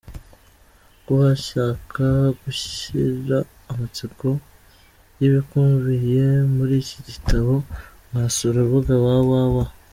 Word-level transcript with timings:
Ku 1.03 1.11
bashaka 1.21 2.05
gushira 2.41 3.37
amatsiko 3.71 4.27
y’ibikubiye 5.19 6.25
muri 6.55 6.73
iki 6.83 6.99
gitabo, 7.07 7.53
mwasura 8.07 8.57
urubuga 8.61 8.93
www. 9.03 9.55